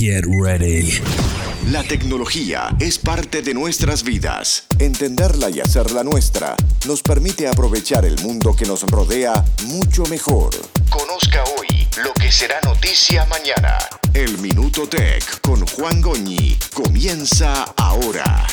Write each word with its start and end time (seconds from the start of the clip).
Get 0.00 0.24
ready. 0.24 0.98
La 1.70 1.82
tecnología 1.82 2.74
es 2.80 2.96
parte 2.96 3.42
de 3.42 3.52
nuestras 3.52 4.02
vidas. 4.02 4.64
Entenderla 4.78 5.50
y 5.50 5.60
hacerla 5.60 6.02
nuestra 6.02 6.56
nos 6.86 7.02
permite 7.02 7.46
aprovechar 7.46 8.06
el 8.06 8.18
mundo 8.22 8.56
que 8.56 8.64
nos 8.64 8.80
rodea 8.84 9.44
mucho 9.66 10.04
mejor. 10.04 10.52
Conozca 10.88 11.44
hoy 11.44 11.86
lo 12.02 12.14
que 12.14 12.32
será 12.32 12.58
noticia 12.64 13.26
mañana. 13.26 13.76
El 14.14 14.38
Minuto 14.38 14.88
Tech 14.88 15.42
con 15.42 15.66
Juan 15.66 16.00
Goñi 16.00 16.56
comienza 16.72 17.64
ahora. 17.76 18.46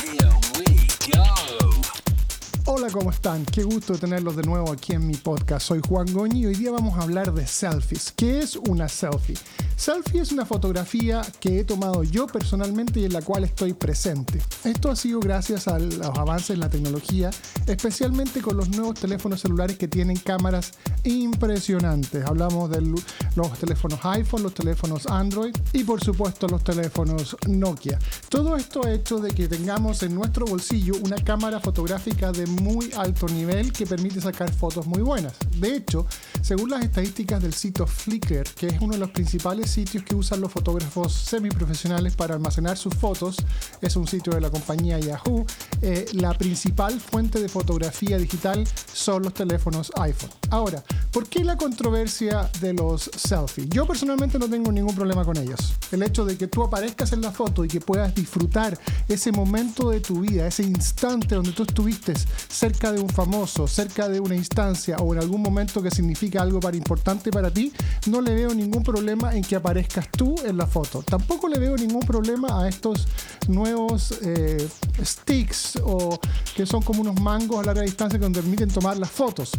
Hola, 2.66 2.90
¿cómo 2.92 3.12
están? 3.12 3.46
Qué 3.46 3.64
gusto 3.64 3.98
tenerlos 3.98 4.36
de 4.36 4.44
nuevo 4.44 4.74
aquí 4.74 4.92
en 4.92 5.08
mi 5.08 5.16
podcast. 5.16 5.68
Soy 5.68 5.80
Juan 5.88 6.12
Goñi 6.12 6.42
y 6.42 6.46
hoy 6.48 6.56
día 6.56 6.72
vamos 6.72 7.00
a 7.00 7.04
hablar 7.04 7.34
de 7.34 7.48
selfies. 7.48 8.12
¿Qué 8.18 8.40
es 8.40 8.58
una 8.58 8.90
selfie? 8.90 9.38
Selfie 9.78 10.22
es 10.22 10.32
una 10.32 10.44
fotografía 10.44 11.22
que 11.40 11.60
he 11.60 11.64
tomado 11.64 12.02
yo 12.02 12.26
personalmente 12.26 13.00
y 13.00 13.06
en 13.06 13.14
la 13.14 13.22
cual 13.22 13.44
estoy 13.44 13.74
presente. 13.74 14.42
Esto 14.64 14.90
ha 14.90 14.96
sido 14.96 15.20
gracias 15.20 15.68
a 15.68 15.78
los 15.78 16.02
avances 16.18 16.50
en 16.50 16.62
la 16.62 16.70
tecnología, 16.70 17.30
especialmente 17.68 18.42
con 18.42 18.58
los 18.58 18.70
nuevos 18.70 19.00
teléfonos 19.00 19.40
celulares 19.40 19.78
que 19.78 19.88
tienen 19.88 20.18
cámaras 20.18 20.72
impresionantes. 21.04 22.26
Hablamos 22.26 22.72
de 22.72 22.82
los 22.82 23.60
teléfonos 23.60 24.00
iPhone, 24.04 24.44
los 24.44 24.56
teléfonos 24.56 25.06
Android 25.06 25.56
y 25.74 25.84
por 25.84 26.04
supuesto 26.04 26.48
los 26.48 26.64
teléfonos 26.64 27.38
Nokia. 27.48 28.00
Todo 28.30 28.56
esto 28.58 28.84
ha 28.84 28.92
hecho 28.92 29.20
de 29.20 29.30
que 29.30 29.48
tengamos 29.48 30.02
en 30.02 30.16
nuestro 30.16 30.48
bolsillo 30.48 30.96
una 31.04 31.18
cámara 31.18 31.60
fotográfica 31.60 32.32
de 32.32 32.48
muy 32.48 32.92
alto 32.98 33.28
nivel 33.28 33.72
que 33.72 33.86
permite 33.86 34.22
sacar 34.22 34.52
fotos 34.52 34.88
muy 34.88 35.04
buenas. 35.04 35.34
De 35.56 35.76
hecho, 35.76 36.08
según 36.42 36.72
las 36.72 36.84
estadísticas 36.84 37.44
del 37.44 37.54
sitio 37.54 37.86
Flickr, 37.86 38.44
que 38.56 38.68
es 38.68 38.82
uno 38.82 38.94
de 38.94 39.00
los 39.00 39.12
principales 39.12 39.67
sitios 39.68 40.04
que 40.04 40.16
usan 40.16 40.42
los 40.42 40.52
fotógrafos 40.52 41.14
semiprofesionales 41.14 42.16
para 42.16 42.36
almacenar 42.36 42.78
sus 42.78 42.94
fotos, 42.96 43.38
es 43.82 43.96
un 43.96 44.08
sitio 44.08 44.34
de 44.34 44.42
la 44.42 44.50
compañía 44.50 45.00
Yahoo, 45.00 45.46
eh, 45.82 46.06
la 46.14 46.34
principal 46.38 47.00
fuente 47.00 47.40
de 47.40 47.50
fotografía 47.50 48.18
digital 48.18 48.68
son 48.94 49.24
los 49.24 49.34
teléfonos 49.34 49.92
iPhone. 49.98 50.30
Ahora, 50.50 50.84
¿por 51.12 51.28
qué 51.28 51.44
la 51.44 51.58
controversia 51.58 52.50
de 52.62 52.74
los 52.74 53.10
selfies? 53.16 53.70
Yo 53.70 53.86
personalmente 53.86 54.40
no 54.40 54.50
tengo 54.50 54.72
ningún 54.72 54.96
problema 54.96 55.26
con 55.26 55.38
ellos. 55.38 55.74
El 55.92 56.04
hecho 56.04 56.26
de 56.26 56.38
que 56.38 56.48
tú 56.48 56.64
aparezcas 56.64 57.14
en 57.14 57.22
la 57.22 57.32
foto 57.32 57.66
y 57.66 57.68
que 57.68 57.82
puedas 57.82 58.14
disfrutar 58.16 58.78
ese 59.08 59.32
momento 59.32 59.90
de 59.90 60.00
tu 60.00 60.22
vida, 60.22 60.48
ese 60.48 60.64
instante 60.64 61.36
donde 61.36 61.52
tú 61.52 61.64
estuviste 61.64 62.14
cerca 62.48 62.92
de 62.92 63.02
un 63.02 63.10
famoso, 63.10 63.68
cerca 63.68 64.08
de 64.08 64.20
una 64.20 64.36
instancia 64.36 64.98
o 64.98 65.14
en 65.14 65.20
algún 65.20 65.42
momento 65.42 65.82
que 65.82 65.92
significa 65.92 66.42
algo 66.42 66.60
para 66.60 66.78
importante 66.78 67.32
para 67.32 67.52
ti, 67.52 67.74
no 68.08 68.22
le 68.22 68.34
veo 68.34 68.54
ningún 68.54 68.84
problema 68.84 69.36
en 69.36 69.44
que 69.44 69.56
aparezcas 69.58 70.10
tú 70.10 70.36
en 70.46 70.58
la 70.58 70.66
foto. 70.66 71.04
Tampoco 71.04 71.48
le 71.48 71.60
veo 71.60 71.76
ningún 71.76 72.02
problema 72.02 72.64
a 72.64 72.70
estos 72.70 73.08
nuevos 73.48 74.14
eh, 74.24 74.68
sticks 75.04 75.80
o 75.84 76.20
que 76.56 76.66
son 76.66 76.82
como 76.82 77.02
unos 77.02 77.20
mangos 77.22 77.60
a 77.60 77.64
larga 77.64 77.84
distancia 77.84 78.20
que 78.20 78.26
nos 78.28 78.38
permiten 78.38 78.70
tomar 78.70 78.98
las 78.98 79.12
fotos. 79.12 79.52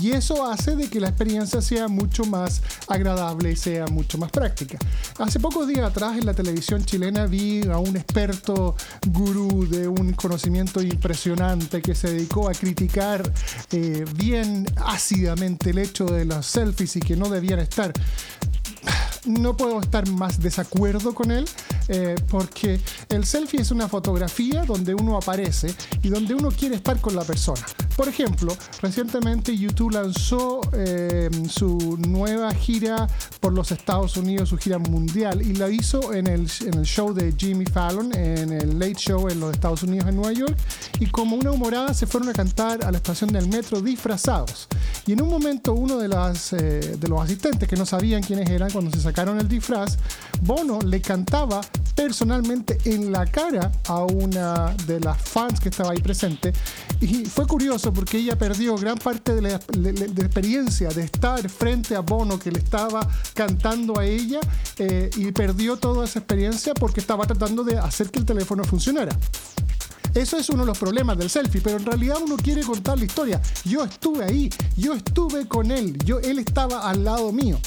Y 0.00 0.12
eso 0.12 0.46
hace 0.46 0.74
de 0.74 0.88
que 0.88 1.00
la 1.00 1.08
experiencia 1.08 1.60
sea 1.60 1.88
mucho 1.88 2.24
más 2.24 2.62
agradable 2.88 3.52
y 3.52 3.56
sea 3.56 3.86
mucho 3.86 4.16
más 4.16 4.30
práctica. 4.30 4.78
Hace 5.18 5.38
pocos 5.38 5.68
días 5.68 5.84
atrás 5.84 6.16
en 6.16 6.24
la 6.24 6.34
televisión 6.34 6.84
chilena 6.84 7.26
vi 7.26 7.66
a 7.68 7.78
un 7.78 7.96
experto 7.96 8.74
gurú 9.08 9.68
de 9.68 9.88
un 9.88 10.12
conocimiento 10.14 10.82
impresionante 10.82 11.82
que 11.82 11.94
se 11.94 12.12
dedicó 12.12 12.48
a 12.48 12.52
criticar 12.52 13.30
eh, 13.70 14.04
bien 14.14 14.66
ácidamente 14.76 15.70
el 15.70 15.78
hecho 15.78 16.06
de 16.06 16.24
los 16.24 16.46
selfies 16.46 16.96
y 16.96 17.00
que 17.00 17.16
no 17.16 17.28
debían 17.28 17.58
estar 17.58 17.92
no 19.26 19.56
puedo 19.56 19.80
estar 19.80 20.08
más 20.08 20.40
desacuerdo 20.40 21.14
con 21.14 21.30
él 21.30 21.44
eh, 21.88 22.14
porque 22.28 22.80
el 23.08 23.24
selfie 23.24 23.60
es 23.60 23.70
una 23.70 23.88
fotografía 23.88 24.64
donde 24.64 24.94
uno 24.94 25.16
aparece 25.16 25.74
y 26.02 26.08
donde 26.08 26.34
uno 26.34 26.50
quiere 26.50 26.76
estar 26.76 27.00
con 27.00 27.14
la 27.14 27.24
persona. 27.24 27.62
Por 27.96 28.08
ejemplo, 28.08 28.56
recientemente 28.80 29.56
YouTube 29.56 29.92
lanzó 29.92 30.60
eh, 30.72 31.28
su 31.48 31.98
nueva 32.08 32.52
gira 32.54 33.06
por 33.40 33.52
los 33.52 33.70
Estados 33.70 34.16
Unidos, 34.16 34.48
su 34.48 34.56
gira 34.56 34.78
mundial, 34.78 35.42
y 35.42 35.54
la 35.54 35.68
hizo 35.68 36.12
en 36.12 36.26
el, 36.26 36.50
en 36.60 36.74
el 36.74 36.84
show 36.84 37.12
de 37.12 37.34
Jimmy 37.36 37.66
Fallon, 37.66 38.14
en 38.16 38.52
el 38.52 38.78
Late 38.78 38.94
Show 38.94 39.28
en 39.28 39.40
los 39.40 39.52
Estados 39.52 39.82
Unidos, 39.82 40.08
en 40.08 40.16
Nueva 40.16 40.32
York, 40.32 40.56
y 41.00 41.06
como 41.06 41.36
una 41.36 41.50
humorada 41.50 41.92
se 41.94 42.06
fueron 42.06 42.30
a 42.30 42.32
cantar 42.32 42.84
a 42.84 42.90
la 42.90 42.96
estación 42.96 43.32
del 43.32 43.48
metro 43.48 43.80
disfrazados. 43.80 44.68
Y 45.06 45.12
en 45.12 45.22
un 45.22 45.28
momento 45.28 45.74
uno 45.74 45.98
de, 45.98 46.08
las, 46.08 46.52
eh, 46.52 46.96
de 46.98 47.08
los 47.08 47.20
asistentes 47.20 47.68
que 47.68 47.76
no 47.76 47.84
sabían 47.84 48.22
quiénes 48.22 48.48
eran 48.48 48.70
cuando 48.70 48.90
se 48.90 49.00
sacaron 49.00 49.38
el 49.38 49.48
disfraz, 49.48 49.98
Bono 50.42 50.80
le 50.80 51.00
cantaba 51.00 51.60
personalmente 51.94 52.76
en 52.84 53.12
la 53.12 53.26
cara 53.26 53.70
a 53.86 54.02
una 54.04 54.74
de 54.86 54.98
las 54.98 55.16
fans 55.20 55.60
que 55.60 55.68
estaba 55.68 55.92
ahí 55.92 56.00
presente. 56.00 56.52
Y 57.00 57.24
fue 57.24 57.46
curioso 57.46 57.92
porque 57.92 58.18
ella 58.18 58.36
perdió 58.36 58.76
gran 58.76 58.98
parte 58.98 59.34
de 59.34 59.42
la, 59.42 59.58
de 59.58 60.22
experiencia 60.22 60.88
de 60.88 61.04
estar 61.04 61.48
frente 61.48 61.94
a 61.94 62.00
Bono 62.00 62.38
que 62.38 62.50
le 62.50 62.58
estaba 62.58 63.06
cantando 63.34 63.98
a 63.98 64.04
ella 64.04 64.40
eh, 64.78 65.10
y 65.16 65.30
perdió 65.30 65.76
toda 65.76 66.04
esa 66.04 66.18
experiencia 66.18 66.74
porque 66.74 67.00
estaba 67.00 67.24
tratando 67.24 67.62
de 67.62 67.78
hacer 67.78 68.10
que 68.10 68.18
el 68.18 68.26
teléfono 68.26 68.64
funcionara. 68.64 69.16
Eso 70.14 70.36
es 70.36 70.50
uno 70.50 70.62
de 70.62 70.66
los 70.66 70.78
problemas 70.78 71.16
del 71.16 71.30
selfie, 71.30 71.62
pero 71.62 71.78
en 71.78 71.86
realidad 71.86 72.18
uno 72.22 72.36
quiere 72.36 72.62
contar 72.62 72.98
la 72.98 73.04
historia. 73.06 73.40
Yo 73.64 73.82
estuve 73.84 74.24
ahí, 74.24 74.50
yo 74.76 74.92
estuve 74.92 75.48
con 75.48 75.70
él, 75.70 75.96
yo, 76.04 76.18
él 76.18 76.38
estaba 76.38 76.90
al 76.90 77.04
lado 77.04 77.32
mío. 77.32 77.58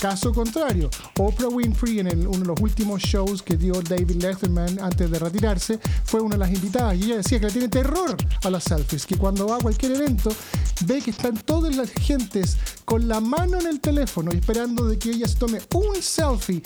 Caso 0.00 0.32
contrario, 0.32 0.88
Oprah 1.18 1.48
Winfrey 1.48 1.98
en 1.98 2.26
uno 2.26 2.38
de 2.38 2.46
los 2.46 2.60
últimos 2.62 3.02
shows 3.02 3.42
que 3.42 3.54
dio 3.58 3.74
David 3.82 4.22
Letterman 4.22 4.78
antes 4.80 5.10
de 5.10 5.18
retirarse 5.18 5.78
fue 6.04 6.22
una 6.22 6.36
de 6.36 6.38
las 6.38 6.50
invitadas 6.50 6.96
y 6.96 7.04
ella 7.04 7.16
decía 7.18 7.38
que 7.38 7.46
le 7.46 7.52
tiene 7.52 7.68
terror 7.68 8.16
a 8.42 8.48
las 8.48 8.64
selfies, 8.64 9.04
que 9.04 9.18
cuando 9.18 9.46
va 9.46 9.56
a 9.56 9.60
cualquier 9.60 9.92
evento 9.92 10.30
ve 10.86 11.02
que 11.02 11.10
están 11.10 11.36
todas 11.36 11.76
las 11.76 11.90
gentes 11.90 12.56
con 12.86 13.08
la 13.08 13.20
mano 13.20 13.60
en 13.60 13.66
el 13.66 13.78
teléfono 13.78 14.30
esperando 14.30 14.86
de 14.86 14.98
que 14.98 15.10
ella 15.10 15.28
se 15.28 15.36
tome 15.36 15.60
un 15.74 15.94
selfie 16.00 16.62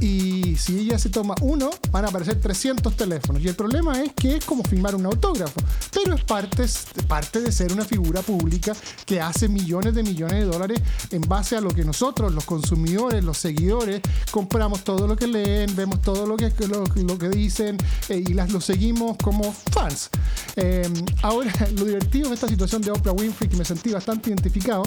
y 0.00 0.56
si 0.56 0.78
ella 0.78 0.98
se 0.98 1.08
toma 1.08 1.34
uno, 1.40 1.70
van 1.90 2.04
a 2.04 2.08
aparecer 2.08 2.40
300 2.40 2.96
teléfonos. 2.96 3.42
Y 3.42 3.48
el 3.48 3.54
problema 3.54 4.02
es 4.02 4.12
que 4.12 4.36
es 4.36 4.44
como 4.44 4.62
firmar 4.64 4.94
un 4.94 5.06
autógrafo, 5.06 5.60
pero 5.92 6.14
es 6.14 6.24
parte, 6.24 6.64
parte 7.06 7.40
de 7.40 7.52
ser 7.52 7.72
una 7.72 7.84
figura 7.84 8.22
pública 8.22 8.74
que 9.06 9.20
hace 9.20 9.48
millones 9.48 9.94
de 9.94 10.02
millones 10.02 10.40
de 10.40 10.44
dólares 10.44 10.80
en 11.10 11.22
base 11.22 11.56
a 11.56 11.60
lo 11.60 11.70
que 11.70 11.84
nosotros, 11.84 12.32
los 12.32 12.44
consumidores, 12.44 13.24
los 13.24 13.38
seguidores, 13.38 14.00
compramos 14.30 14.84
todo 14.84 15.06
lo 15.06 15.16
que 15.16 15.26
leen, 15.26 15.74
vemos 15.76 16.02
todo 16.02 16.26
lo 16.26 16.36
que, 16.36 16.52
lo, 16.66 17.18
que 17.18 17.28
dicen 17.28 17.76
eh, 18.08 18.22
y 18.26 18.34
las 18.34 18.52
lo 18.52 18.60
seguimos 18.60 19.16
como 19.22 19.52
fans. 19.52 20.10
Eh, 20.56 20.88
ahora, 21.22 21.52
lo 21.76 21.84
divertido 21.84 22.28
de 22.28 22.34
esta 22.34 22.48
situación 22.48 22.82
de 22.82 22.90
Oprah 22.90 23.12
Winfrey, 23.12 23.48
que 23.48 23.56
me 23.56 23.64
sentí 23.64 23.90
bastante 23.90 24.30
identificado, 24.30 24.82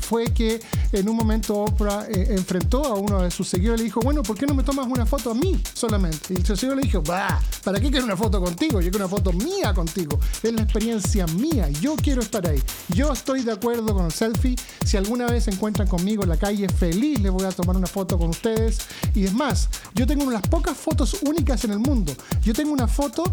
fue 0.00 0.24
que 0.32 0.60
en 0.92 1.08
un 1.08 1.16
momento 1.16 1.56
Oprah 1.56 2.06
eh, 2.08 2.28
enfrentó 2.30 2.84
a 2.84 2.94
uno 2.94 3.22
de 3.22 3.30
sus 3.30 3.48
seguidores 3.48 3.80
y 3.80 3.82
le 3.82 3.84
dijo, 3.84 4.00
bueno, 4.00 4.22
¿por 4.22 4.36
qué 4.36 4.46
no 4.46 4.54
me 4.54 4.62
tomas 4.62 4.86
una 4.86 5.06
foto 5.06 5.30
a 5.30 5.34
mí 5.34 5.60
solamente? 5.74 6.34
Y 6.34 6.44
su 6.44 6.56
seguidor 6.56 6.76
le 6.76 6.82
dijo, 6.82 7.02
bah, 7.02 7.40
¿para 7.64 7.80
qué 7.80 7.90
quiero 7.90 8.04
una 8.04 8.16
foto 8.16 8.40
contigo? 8.40 8.80
Yo 8.80 8.90
quiero 8.90 9.06
una 9.06 9.16
foto 9.16 9.32
mía 9.32 9.72
contigo. 9.74 10.18
Es 10.42 10.52
la 10.52 10.62
experiencia 10.62 11.26
mía. 11.26 11.68
Yo 11.80 11.96
quiero 11.96 12.22
estar 12.22 12.46
ahí. 12.46 12.62
Yo 12.88 13.12
estoy 13.12 13.42
de 13.42 13.52
acuerdo 13.52 13.94
con 13.94 14.06
el 14.06 14.12
selfie. 14.12 14.56
Si 14.84 14.96
alguna 14.96 15.26
vez 15.26 15.44
se 15.44 15.50
encuentran 15.50 15.88
conmigo 15.88 16.22
en 16.22 16.28
la 16.28 16.36
calle, 16.36 16.68
feliz 16.68 17.20
les 17.20 17.32
voy 17.32 17.44
a 17.44 17.50
tomar 17.50 17.76
una 17.76 17.86
foto 17.86 18.18
con 18.18 18.30
ustedes. 18.30 18.78
Y 19.14 19.24
es 19.24 19.32
más, 19.32 19.68
yo 19.94 20.06
tengo 20.06 20.22
una 20.22 20.32
de 20.32 20.40
las 20.40 20.48
pocas 20.48 20.76
fotos 20.76 21.16
únicas 21.22 21.64
en 21.64 21.72
el 21.72 21.78
mundo. 21.78 22.12
Yo 22.42 22.52
tengo 22.54 22.72
una 22.72 22.88
foto 22.88 23.24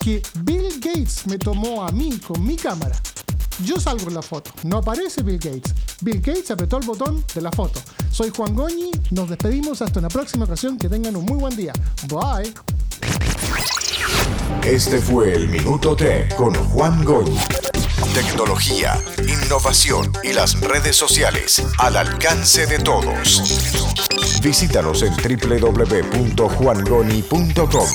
que 0.00 0.22
Bill 0.42 0.80
Gates 0.80 1.26
me 1.26 1.38
tomó 1.38 1.82
a 1.82 1.90
mí 1.90 2.18
con 2.18 2.44
mi 2.44 2.56
cámara. 2.56 3.00
Yo 3.62 3.78
salgo 3.78 4.08
en 4.08 4.14
la 4.14 4.22
foto, 4.22 4.50
no 4.64 4.78
aparece 4.78 5.22
Bill 5.22 5.38
Gates. 5.38 5.72
Bill 6.00 6.20
Gates 6.20 6.50
apretó 6.50 6.78
el 6.78 6.86
botón 6.86 7.24
de 7.34 7.40
la 7.40 7.52
foto. 7.52 7.80
Soy 8.10 8.32
Juan 8.36 8.54
Goñi, 8.54 8.90
nos 9.10 9.28
despedimos 9.28 9.80
hasta 9.80 10.00
una 10.00 10.08
próxima 10.08 10.44
ocasión, 10.44 10.76
que 10.76 10.88
tengan 10.88 11.14
un 11.16 11.24
muy 11.24 11.36
buen 11.36 11.56
día. 11.56 11.72
Bye. 12.08 12.52
Este 14.64 14.98
fue 14.98 15.34
el 15.34 15.48
Minuto 15.48 15.94
T 15.94 16.28
con 16.36 16.54
Juan 16.54 17.04
Goñi. 17.04 17.38
Tecnología, 18.14 18.98
innovación 19.18 20.10
y 20.22 20.32
las 20.32 20.58
redes 20.60 20.96
sociales 20.96 21.62
al 21.78 21.96
alcance 21.96 22.66
de 22.66 22.78
todos. 22.78 23.42
Visítanos 24.42 25.02
en 25.02 25.14
www.juangoni.com. 25.16 27.88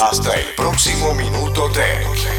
Hasta 0.00 0.34
el 0.34 0.46
próximo 0.56 1.14
Minuto 1.14 1.70
Tech. 1.72 2.37